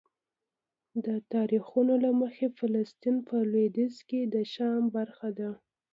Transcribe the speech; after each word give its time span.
د 1.05 1.07
تاریخونو 1.33 1.93
له 2.03 2.11
مخې 2.21 2.47
فلسطین 2.57 3.15
په 3.27 3.35
لویدیځ 3.51 3.95
کې 4.09 4.21
د 4.33 4.35
شام 4.53 4.81
برخه 4.95 5.29
ده. 5.39 5.49